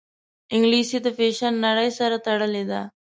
[0.53, 2.81] انګلیسي د فیشن نړۍ سره تړلې ده